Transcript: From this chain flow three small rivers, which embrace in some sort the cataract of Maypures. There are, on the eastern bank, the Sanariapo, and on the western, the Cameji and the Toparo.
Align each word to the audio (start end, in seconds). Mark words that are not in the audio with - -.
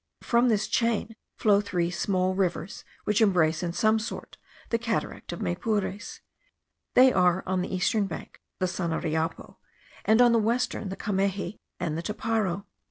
From 0.23 0.49
this 0.49 0.67
chain 0.67 1.15
flow 1.35 1.61
three 1.61 1.91
small 1.91 2.33
rivers, 2.33 2.83
which 3.03 3.21
embrace 3.21 3.61
in 3.61 3.71
some 3.71 3.99
sort 3.99 4.37
the 4.69 4.79
cataract 4.79 5.31
of 5.31 5.41
Maypures. 5.43 6.21
There 6.95 7.15
are, 7.15 7.43
on 7.45 7.61
the 7.61 7.71
eastern 7.71 8.07
bank, 8.07 8.41
the 8.57 8.65
Sanariapo, 8.65 9.57
and 10.03 10.19
on 10.19 10.31
the 10.31 10.39
western, 10.39 10.89
the 10.89 10.97
Cameji 10.97 11.59
and 11.79 11.95
the 11.95 12.01
Toparo. 12.01 12.65